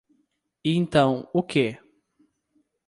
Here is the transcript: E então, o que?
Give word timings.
E 0.63 0.71
então, 0.75 1.29
o 1.31 1.43
que? 1.43 1.77